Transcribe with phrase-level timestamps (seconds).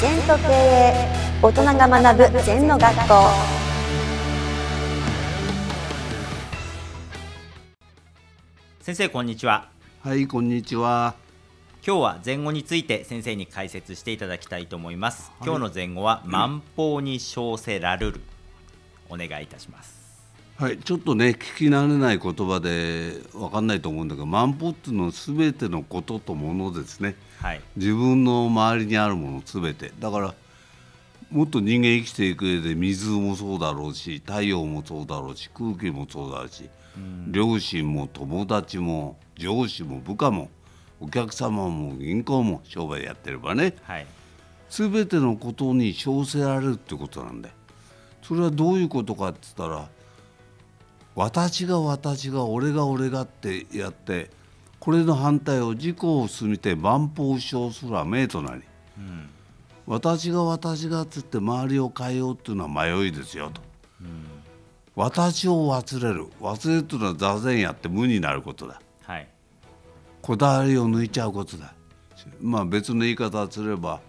[0.00, 0.94] 全と経営
[1.42, 3.14] 大人が学ぶ全の学校。
[8.80, 9.68] 先生こんにちは。
[10.02, 11.16] はい、こんにちは。
[11.86, 15.46] 今日は前後について先生に解説していただきたいと思います、はい。
[15.46, 18.20] 今日の前後は万法に称せらるる。
[19.10, 19.99] お願いいたします
[20.60, 27.16] はい、ちょっとね、聞き慣れない言葉でわかんないと思うんだけど、万歩っていうのはすべてのこととものですね。
[27.38, 29.90] はい自分の周りにあるものすべて。
[29.98, 30.34] だから、
[31.30, 36.68] もっと人間生きていく上で水もそうだろうし、太陽もそうだろうし、空気もそうだし、
[37.28, 40.50] 両親も友達も上司も部下も
[41.00, 44.06] お客様も銀行も商売やってればね、はい
[44.68, 47.54] すべてのことに称せられるってことなんだよ。
[48.22, 49.88] それはどういうことかって言ったら
[51.14, 54.30] 私が私が俺が俺がってやって
[54.78, 58.62] これの反対を自己を進めて万法を称するは名となり、
[59.86, 63.60] 私が私がっつって周りを変えようっていうのは迷いですよと、
[64.94, 66.28] 私を忘れる。
[66.40, 68.80] 忘れるっていうのは座禅やって無になることだ。
[69.02, 69.28] はい。
[70.22, 71.74] こだわりを抜いちゃうことだ。
[72.40, 74.00] まあ別の言い方をすれば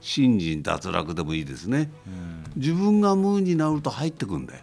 [0.00, 1.90] 信心脱落でもいいですね、
[2.56, 4.60] 自分が無になると入ってくんだよ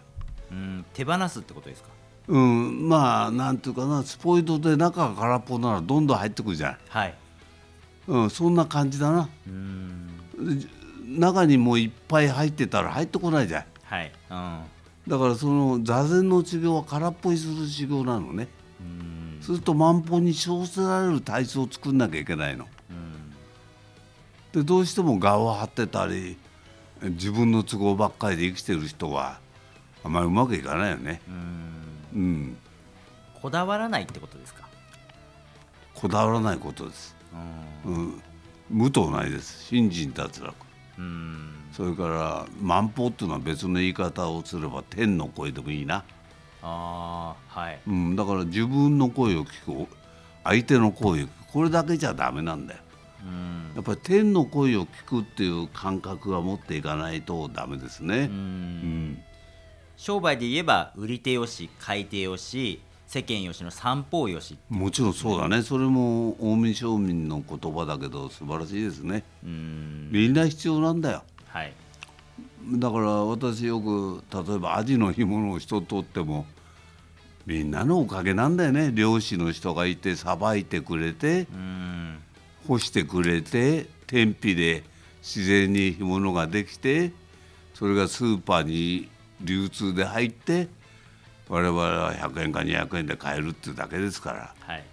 [0.52, 1.88] うん手放すってことですか？
[2.28, 7.14] うんまあなんていうかなスポイトで中が空っぽならどんどん入ってくるじゃない、はい。
[8.06, 9.28] うん、そんな感じだな。
[9.46, 10.08] うん。
[10.38, 10.66] で
[11.06, 13.64] 中にもういっぱい入ってたら入ってこないじゃん。
[13.84, 14.12] はい。
[14.30, 14.60] うん。
[15.08, 18.48] だからその座禅の修行は空っぽにする修行なのね。
[18.80, 19.38] うん。
[19.40, 22.66] すると万歩に称せられる体操を作んなきゃいけないの。
[24.52, 26.36] でどうしても顔を張ってたり
[27.02, 29.40] 自分の都合ばっかりで生きてる人は
[30.04, 31.20] あまりうまくいかないよね。
[31.28, 32.20] うん。
[32.20, 32.56] うん。
[33.40, 34.68] こだわらないってことですか？
[35.94, 37.14] こだわらないことです、
[37.84, 38.22] うん、
[38.70, 39.64] 無とないです。
[39.64, 40.54] 信心脱落。
[40.98, 41.04] うん。
[41.04, 46.04] うんそれから万歩っていうのは別の言い方をすれば天の声でもいいな、
[46.62, 47.80] ああはい。
[47.86, 49.90] うん、だから自分の声を聞く
[50.44, 51.30] 相手の声を聞く。
[51.50, 52.80] これだけじゃダメなんだよ。
[53.24, 53.72] うん。
[53.74, 58.16] やっぱり天の声を聞くっていう感覚は持っていかないとダメですね。
[58.16, 59.22] う、うんん
[60.02, 64.58] 商売で言えば売り手よし買い手よし世間よしの三方よし。
[64.68, 65.62] もちろんそうだね。
[65.62, 69.22] それも近江商民の言葉だけど素晴らしいですね。
[69.44, 70.08] うん。
[70.10, 71.22] みんな必要なんだよ。
[71.46, 71.72] はい。
[72.72, 76.46] だから私よく例えばアジの干物を一つ取っても
[77.46, 78.90] みんなのおかげなんだよね。
[78.92, 82.18] 漁師の人がいてさばいてくれてうん。
[82.66, 84.82] 干してくれて天日で
[85.20, 87.12] 自然に干物ができて
[87.72, 89.08] それがスーパーに
[89.44, 90.68] 流通で入って
[91.48, 94.54] 我々は100円か200円で買えるっていうだけですから。
[94.60, 94.84] はい。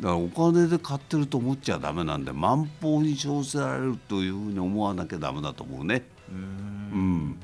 [0.00, 6.02] だからお金で買ってると思っちゃダメなんで万法に称せられるというふうに思わなきゃダメだと思うね。
[6.30, 7.40] うん。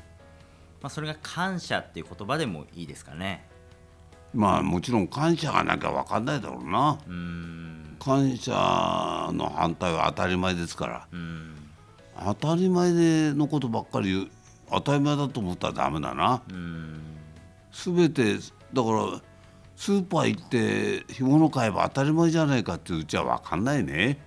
[0.81, 3.47] まあ、それが感謝っていう言葉でもいいですかね。
[4.33, 6.99] まあもちろん感謝がなきゃ分かんないだろうな。
[7.07, 7.97] うん。
[7.99, 8.51] 感謝
[9.33, 11.07] の反対は当たり前ですから。
[11.11, 11.55] うん。
[12.23, 14.27] 当たり前でのことばっかり言う
[14.71, 16.41] 当たり前だと思ったらダメだな。
[16.49, 17.01] うん。
[17.71, 19.21] 全てだから
[19.75, 24.19] スーパー行って干物買えば当たり前じゃないかってうちは分かんないね。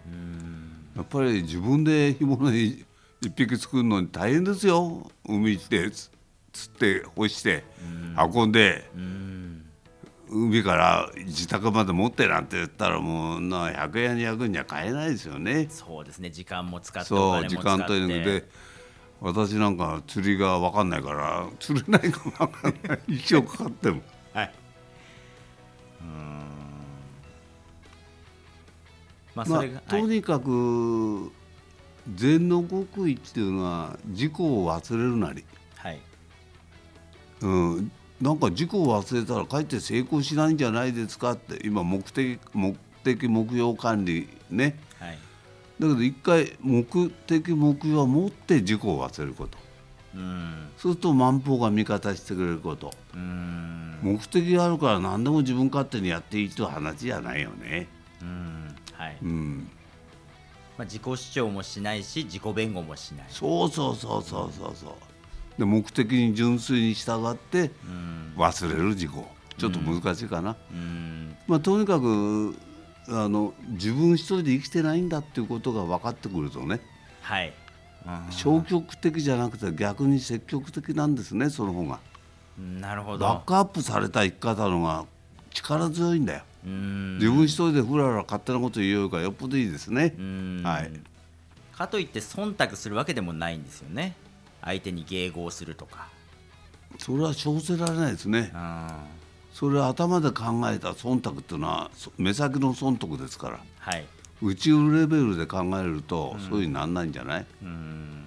[0.96, 2.86] やっぱり自分で干物一
[3.34, 5.10] 匹作るのに大変ですよ。
[5.26, 6.10] 海行ってつ
[6.52, 7.64] 釣って干して
[8.34, 9.64] 運んでうん。
[10.30, 15.68] 海から自宅まで持ってなんて言ったらもうな100円200円には買えないですよね。
[15.70, 16.30] そうですね。
[16.30, 17.82] 時間も使っておそう時金も使って。
[17.82, 18.48] 間というので
[19.20, 23.00] 私なんか釣りが分かんないから釣れないかも分かんない。
[23.08, 24.00] 一生かかっても。
[24.32, 24.54] はい。
[26.00, 26.08] うん。
[29.34, 31.32] まあまあそれが、はいとにかく
[32.14, 35.44] 禅の極意っていうのは自己を忘れるなり、
[35.76, 36.00] はい。
[37.42, 44.78] うん、なんか自己を忘れたらかえって成功しないんじゃないですかって今目的目的目標管理ね。
[45.00, 45.18] はい
[45.80, 46.84] だけど一回目
[47.26, 49.58] 的目標は持って自己を忘れること。
[50.14, 50.68] うん。
[50.76, 52.92] そうすると万法が味方してくれること。
[53.14, 53.98] うん。
[54.02, 57.86] 目的があるから何でも自分勝手にやっていいという話じゃないよね。
[58.22, 58.76] うん。
[58.92, 59.70] はい、うん、
[60.76, 63.26] まあ、自己主張もしないし自己弁護もしない。
[63.28, 64.92] そうそうそうそうそうそう。
[65.58, 68.34] で目的に純粋に従ってうん。
[68.36, 69.10] 忘れる自己
[69.56, 70.56] ちょっと難しいかな。
[70.72, 71.36] うん。
[71.46, 72.56] まあ、とにかく
[73.10, 76.80] あの自分一人で生きてないんだっていうことが分かってくるとね。
[77.22, 77.52] はい、
[78.06, 82.00] うん消極的じゃなくて逆に積極的なんですねその方が。
[82.58, 85.06] なるほバッどクアップされた生き方のが
[85.52, 86.42] 力強いんだよ。
[86.66, 87.18] うん。
[87.18, 90.14] 自分一人でふらふら勝手なこと言うよりかよっぽどいいですね。
[90.18, 90.62] うん。
[90.64, 90.90] はい。
[91.72, 94.16] かといって忖度するわけでもないんですよね。
[94.62, 96.08] 相手に迎合するとか。
[96.98, 98.50] それは称せられないですね。
[98.54, 98.88] うん
[99.58, 103.58] それは頭で考えた忖度っていうのはそ目先の損得ですから。
[103.80, 104.06] はい。
[104.40, 107.46] 宇宙レベルで考えると、そういうふうにならないんじゃない？
[107.64, 108.26] うん。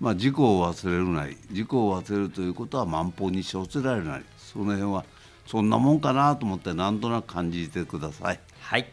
[0.00, 5.04] まあ自己を忘れるなり自己を忘れるということは万法に称せられるなりその辺は
[5.46, 8.40] そんなもんかなと思ってなんとなく感じてください。
[8.60, 8.90] はい。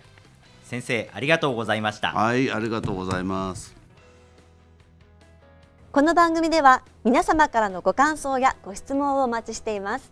[0.63, 2.11] 先生ありがとうございました。
[2.11, 3.75] はいありがとうございます。
[5.91, 10.11] この番組では皆様からのご感想やご質問をお待ちしています